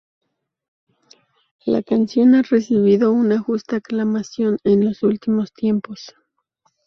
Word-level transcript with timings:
La 1.67 1.83
canción 1.83 2.33
ha 2.33 2.41
recibido 2.41 3.13
una 3.13 3.37
justa 3.37 3.75
aclamación 3.75 4.57
en 4.63 4.83
los 4.83 5.03
últimos 5.03 5.53
tiempos. 5.53 6.15